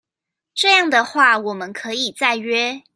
[0.55, 2.81] 這樣的話我們可以再約